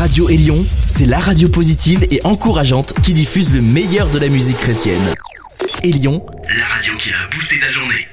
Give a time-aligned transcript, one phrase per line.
[0.00, 0.56] Radio Élion,
[0.86, 5.02] c'est la radio positive et encourageante qui diffuse le meilleur de la musique chrétienne.
[5.82, 6.24] Élion,
[6.56, 8.08] la radio qui a boosté ta journée.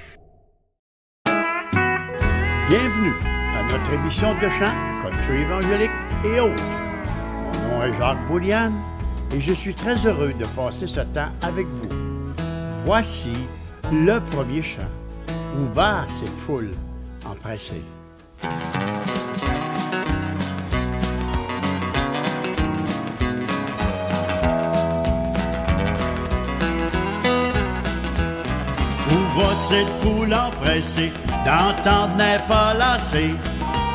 [2.68, 3.14] Bienvenue
[3.56, 5.92] à notre émission de chant, country évangélique
[6.26, 6.62] et autres.
[7.54, 8.76] Mon nom est Jacques Bouliane
[9.34, 11.88] et je suis très heureux de passer ce temps avec vous.
[12.84, 13.32] Voici
[13.94, 14.92] le premier chant.
[15.58, 16.72] Où va cette foule
[17.26, 17.82] empressée?
[29.38, 31.12] Va cette foule empressée
[31.46, 33.36] d'entendre n'est pas lassé?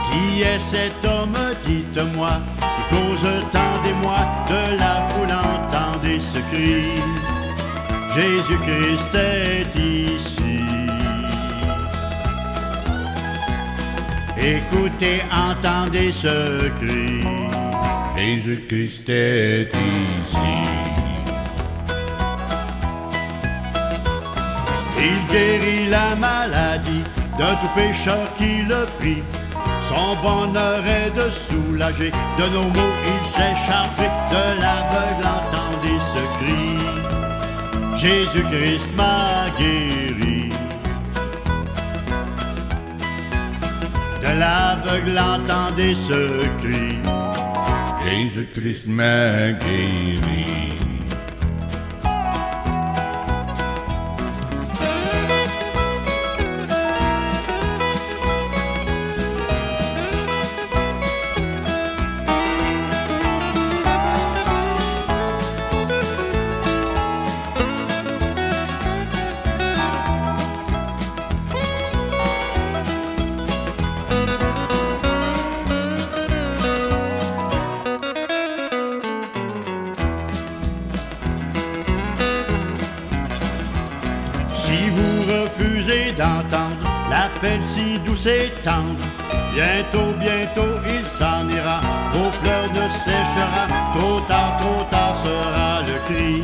[0.08, 6.38] Qui est cet homme, dites-moi, qui cause tant des mois de la foule, entendez ce
[6.50, 6.94] cri.
[8.14, 10.60] Jésus-Christ est ici.
[14.36, 17.24] Écoutez, entendez ce cri.
[18.16, 20.91] Jésus-Christ est ici.
[25.04, 27.02] Il guérit la maladie
[27.36, 29.22] d'un tout pécheur qui le prie.
[29.88, 32.94] Son bonheur est de soulager de nos maux.
[33.12, 36.62] Il s'est chargé de l'aveugle, entendez ce cri.
[37.96, 40.52] Jésus-Christ m'a guéri.
[44.22, 46.98] De l'aveugle, entendez ce cri.
[48.04, 50.81] Jésus-Christ m'a guéri.
[88.62, 91.80] Bientôt, bientôt il s'en ira,
[92.12, 96.42] vos pleurs ne séchera, trop tard, trop tard sera le cri.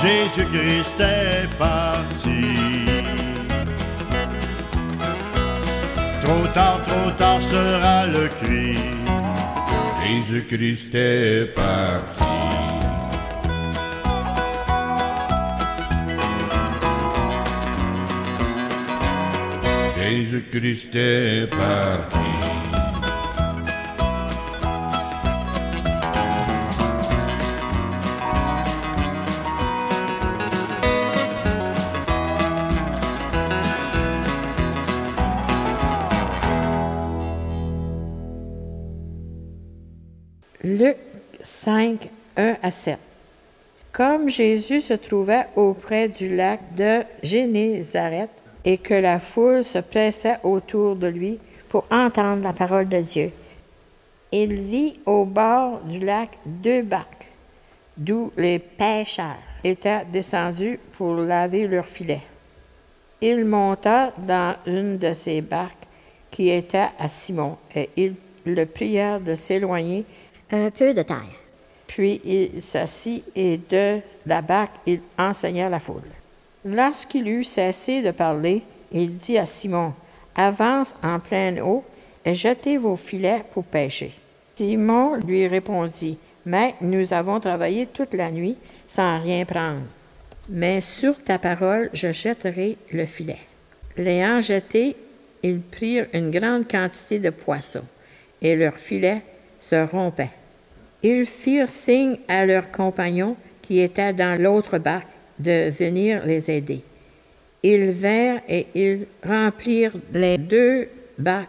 [0.00, 2.54] Jésus-Christ est parti.
[6.22, 8.76] Trop tard, trop tard sera le cri.
[10.02, 12.35] Jésus-Christ est parti.
[20.08, 22.16] Jésus-Christ est parti.
[40.62, 40.96] Luc
[41.40, 42.98] 5, 1 à 7.
[43.92, 48.35] Comme Jésus se trouvait auprès du lac de Génézareth
[48.66, 51.38] et que la foule se pressait autour de lui
[51.68, 53.30] pour entendre la parole de Dieu,
[54.32, 57.26] il vit au bord du lac deux barques,
[57.96, 62.22] d'où les pêcheurs étaient descendus pour laver leurs filets.
[63.20, 65.86] Il monta dans une de ces barques
[66.30, 70.04] qui était à Simon, et ils le prièrent de s'éloigner
[70.50, 71.22] un peu de terre.
[71.86, 76.02] puis il s'assit et de la barque il enseigna la foule.
[76.66, 79.94] Lorsqu'il eut cessé de parler, il dit à Simon,
[80.34, 81.84] Avance en pleine eau
[82.24, 84.12] et jetez vos filets pour pêcher.
[84.56, 88.56] Simon lui répondit, Maître, nous avons travaillé toute la nuit
[88.88, 89.82] sans rien prendre.
[90.48, 93.38] Mais sur ta parole, je jetterai le filet.
[93.96, 94.96] L'ayant jeté,
[95.44, 97.84] ils prirent une grande quantité de poissons,
[98.42, 99.22] et leurs filets
[99.60, 100.30] se rompaient.
[101.02, 105.06] Ils firent signe à leurs compagnons qui étaient dans l'autre barque
[105.38, 106.82] de venir les aider.
[107.62, 110.88] Ils vinrent et ils remplirent les deux
[111.18, 111.48] barques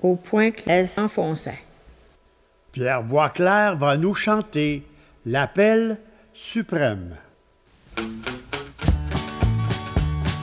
[0.00, 1.62] au point qu'elles s'enfonçaient.
[2.72, 4.82] Pierre Boisclair va nous chanter
[5.24, 5.98] l'appel
[6.34, 7.16] suprême.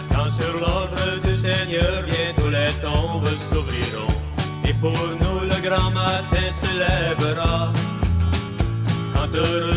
[0.10, 4.14] Quand sur l'ordre du Seigneur bientôt les tombes s'ouvriront,
[4.68, 7.72] et pour nous le grand matin se lèvera.
[9.14, 9.73] Quand heureux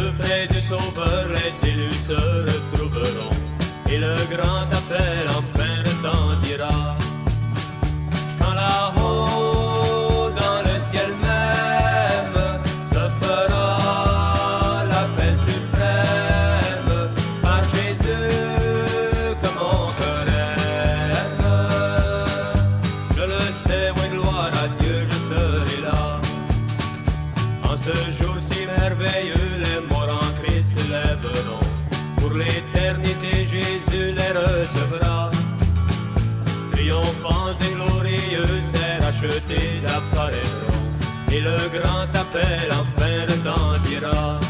[42.37, 44.46] grand appel enfin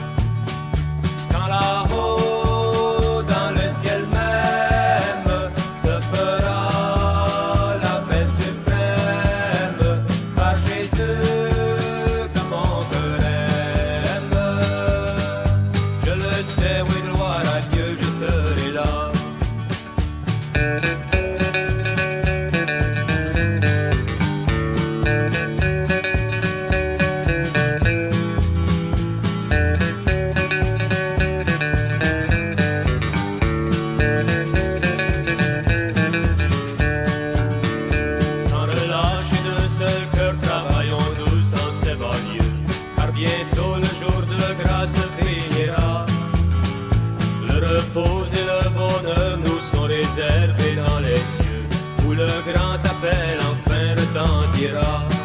[52.47, 55.16] où le grand appel enfin retentira.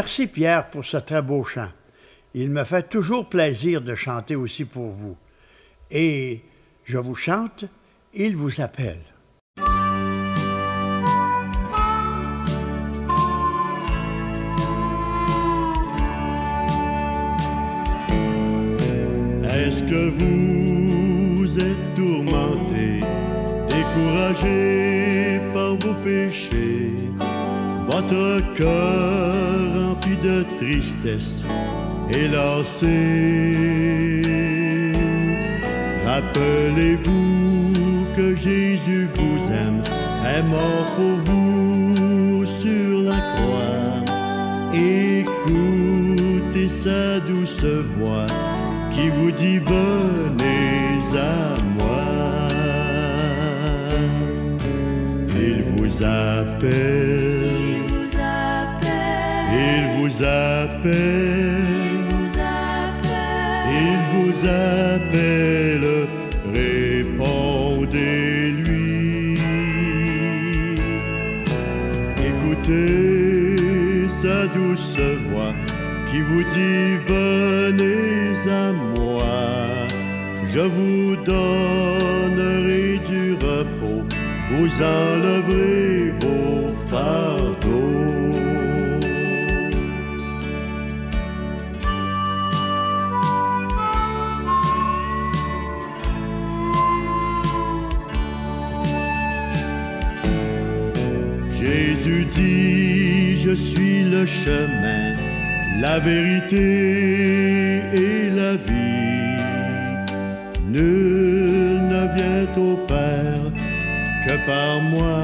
[0.00, 1.72] Merci Pierre pour ce très beau chant.
[2.32, 5.16] Il me fait toujours plaisir de chanter aussi pour vous.
[5.90, 6.40] Et
[6.84, 7.64] je vous chante,
[8.14, 9.02] il vous appelle.
[19.42, 23.00] Est-ce que vous êtes tourmenté,
[23.66, 26.94] découragé par vos péchés,
[27.84, 29.87] votre cœur
[30.28, 31.42] de tristesse
[32.10, 32.98] et lassé
[36.06, 37.72] Rappelez-vous
[38.16, 39.82] que Jésus vous aime,
[40.34, 43.92] est mort pour vous sur la croix.
[44.72, 47.64] Écoutez sa douce
[47.96, 48.26] voix
[48.90, 52.08] qui vous dit venez à moi.
[55.46, 57.27] Il vous appelle,
[60.18, 65.88] vous appelle, vous appelle, il vous appelle,
[66.52, 67.38] répondez-lui.
[72.18, 74.96] Écoutez sa douce
[75.28, 75.54] voix
[76.10, 79.86] qui vous dit venez à moi,
[80.52, 84.04] je vous donnerai du repos,
[84.50, 87.47] vous enleverez vos fardeaux.
[104.20, 105.12] Le chemin,
[105.80, 109.38] la vérité et la vie.
[110.74, 113.44] Nul ne vient au Père
[114.24, 115.20] que par moi.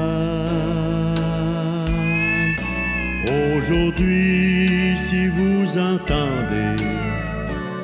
[3.57, 6.83] Aujourd'hui, si vous entendez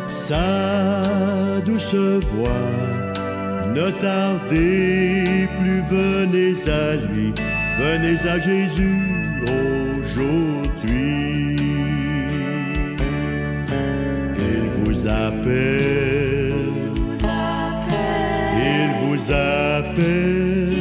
[0.07, 1.95] sa douce
[2.33, 2.71] voix,
[3.75, 7.33] ne tardez plus, venez à lui,
[7.77, 9.20] venez à Jésus
[15.01, 16.53] vous appelle,
[17.01, 20.74] vous appelle, il vous appelle,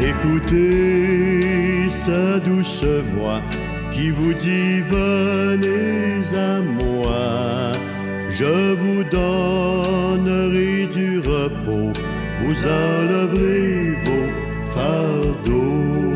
[0.00, 3.42] Écoutez sa douce voix
[3.92, 7.72] qui vous dit venez à moi,
[8.30, 11.92] je vous donnerai du repos,
[12.48, 14.26] vous enleverez vos
[14.72, 16.14] fardeaux.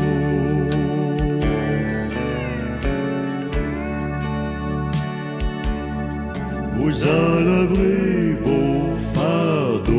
[6.73, 9.93] Vous enleverez vos fardeaux.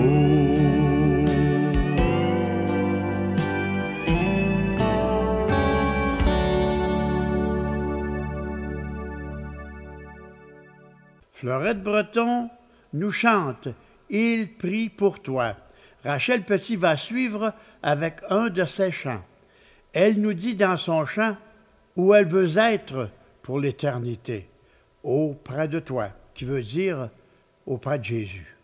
[11.33, 12.51] Fleurette Breton
[12.93, 13.69] nous chante
[14.11, 15.55] Il prie pour toi.
[16.05, 19.23] Rachel Petit va suivre avec un de ses chants.
[19.93, 21.37] Elle nous dit dans son chant
[21.97, 23.09] où elle veut être
[23.43, 24.49] pour l'éternité,
[25.03, 27.09] auprès de toi, qui veut dire
[27.67, 28.57] auprès de Jésus.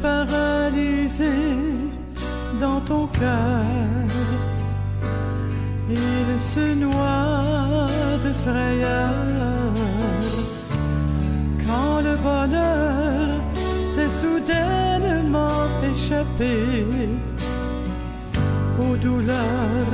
[0.00, 1.32] Paralysé
[2.60, 3.64] dans ton cœur.
[5.90, 7.86] Il se noie
[8.24, 9.10] de frayeur
[11.66, 13.42] quand le bonheur
[13.92, 15.48] s'est soudainement
[15.92, 16.84] échappé
[18.80, 19.92] aux douleurs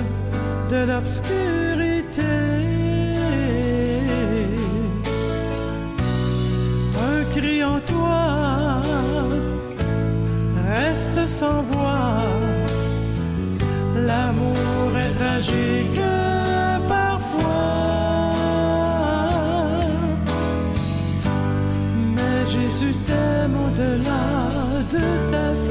[0.71, 2.56] de l'obscurité.
[10.77, 12.19] Reste sans voix.
[14.07, 16.03] L'amour est tragique
[16.89, 18.35] parfois.
[22.17, 24.27] Mais Jésus t'aime au-delà
[24.95, 25.66] de ta foi.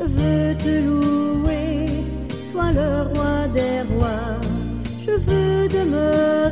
[0.00, 1.86] Je veux te louer,
[2.52, 4.40] toi le roi des rois.
[4.98, 6.49] Je veux demeurer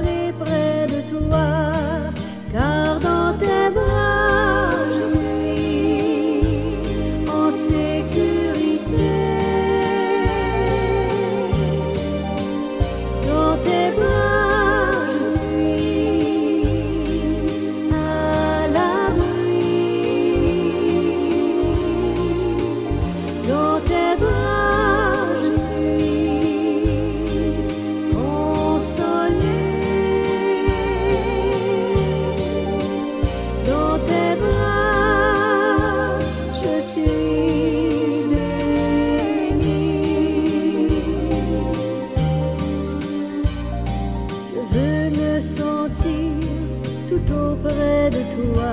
[47.31, 48.73] auprès de toi.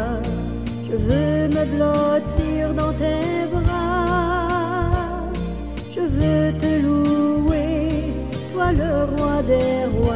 [0.88, 5.30] Je veux me blottir dans tes bras.
[5.94, 8.14] Je veux te louer,
[8.54, 10.15] toi le roi des rois.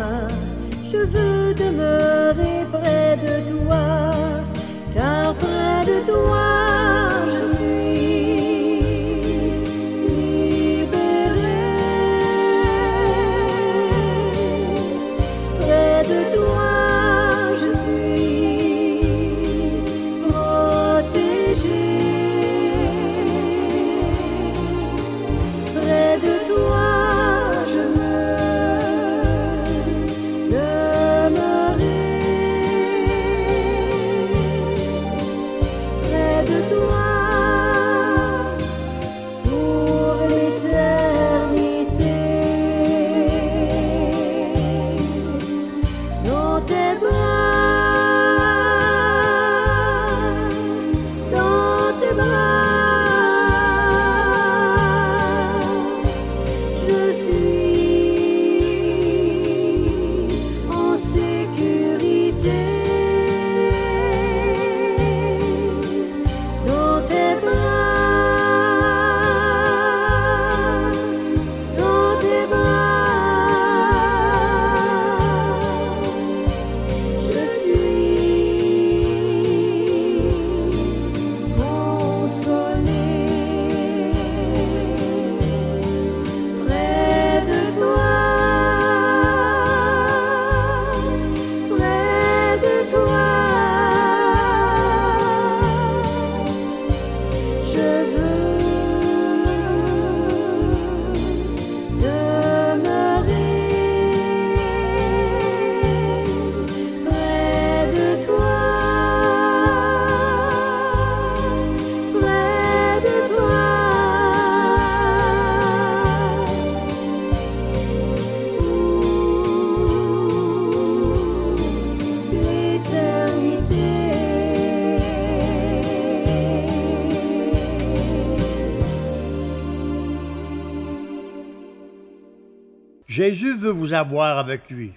[133.20, 134.94] Jésus veut vous avoir avec lui.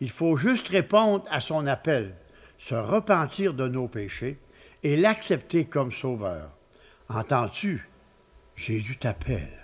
[0.00, 2.14] Il faut juste répondre à son appel,
[2.56, 4.38] se repentir de nos péchés
[4.82, 6.56] et l'accepter comme sauveur.
[7.10, 7.86] Entends-tu?
[8.56, 9.59] Jésus t'appelle.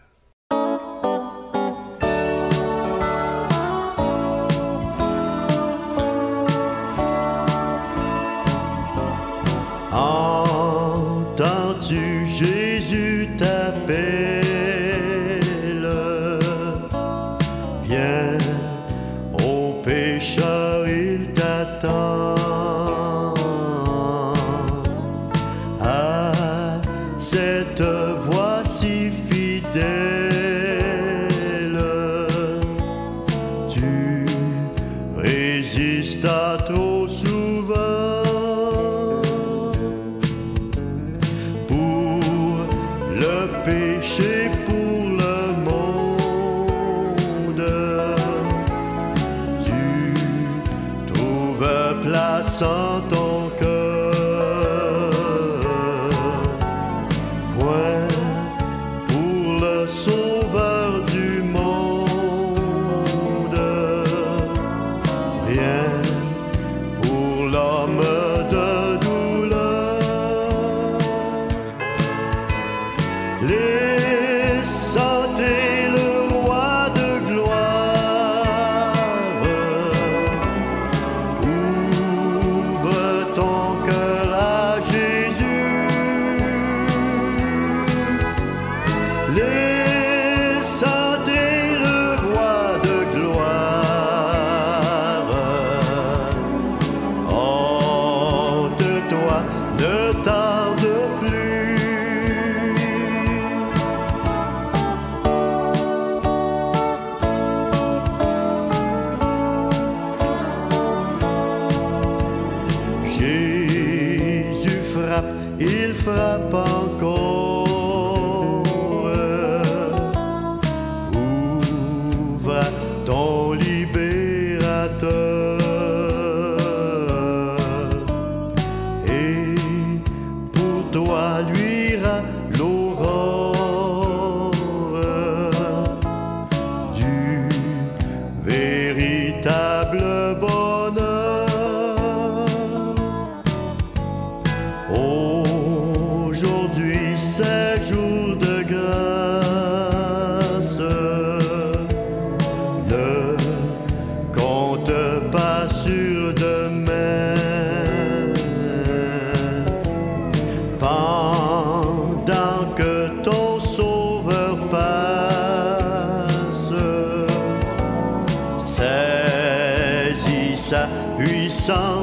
[171.67, 171.96] sun.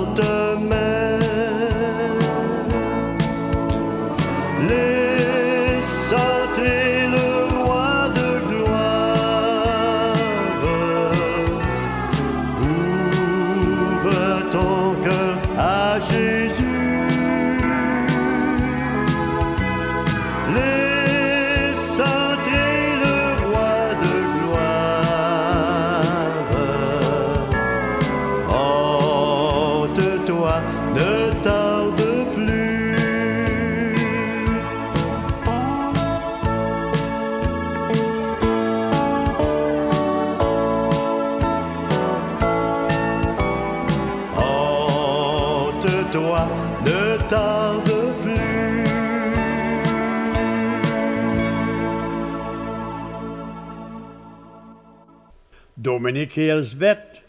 [56.13, 57.23] Monique et Elsbeth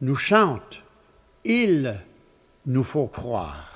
[0.00, 0.82] nous chantent
[1.44, 1.94] Il
[2.66, 3.75] nous faut croire.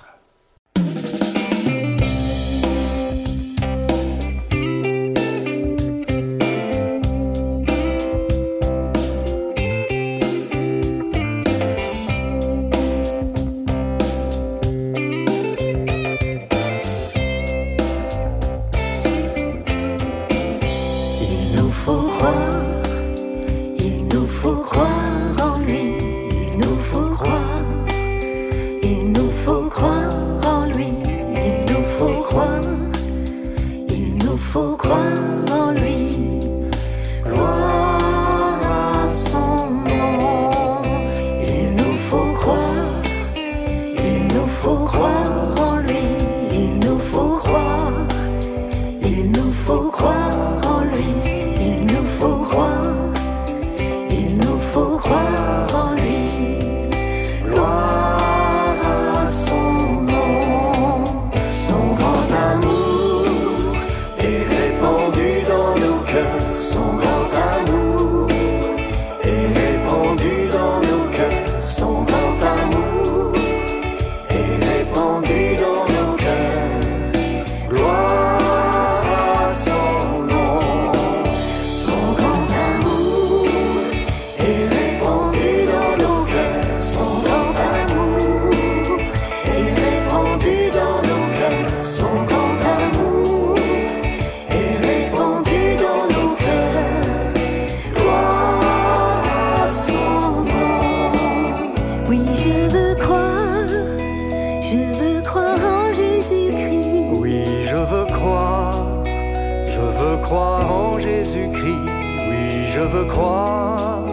[112.81, 114.09] Je veux croire.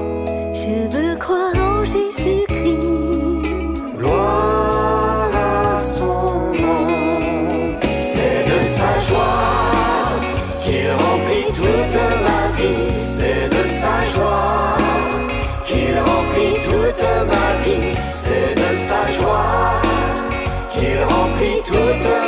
[0.53, 3.47] Je veux croire en Jésus-Christ.
[3.97, 7.77] Gloire à son nom.
[7.97, 10.19] C'est de sa joie
[10.59, 12.91] qu'il remplit toute ma vie.
[12.97, 14.75] C'est de sa joie
[15.63, 17.95] qu'il remplit toute ma vie.
[18.03, 19.81] C'est de sa joie
[20.71, 22.26] qu'il remplit toute ma vie.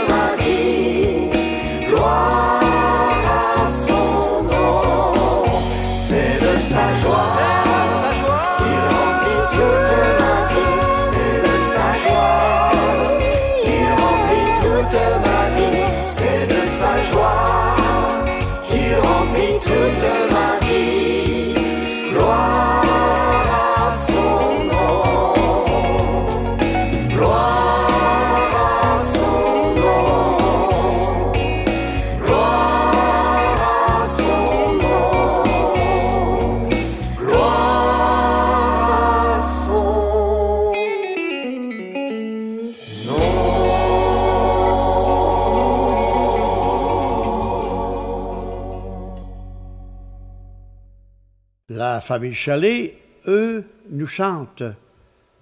[52.09, 54.63] famille Chalet, eux, nous chantent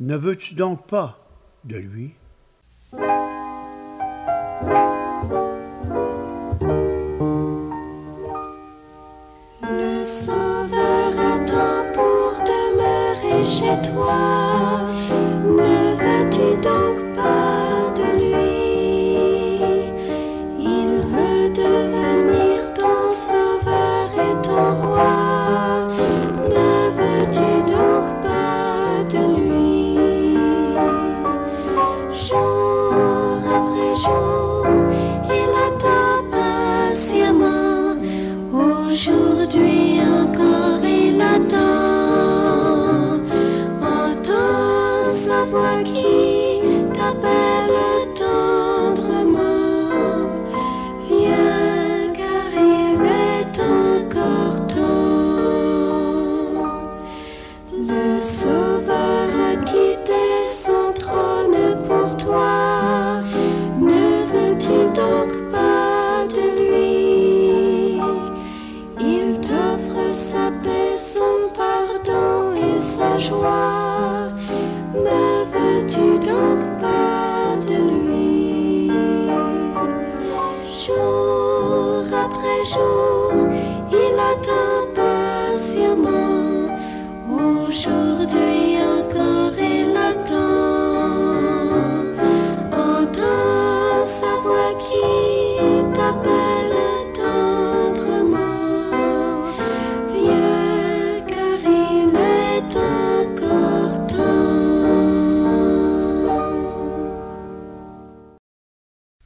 [0.01, 1.17] Ne veux-tu donc pas
[1.63, 2.13] de lui?
[9.63, 14.56] Le sang verra temps pour demeurer chez toi.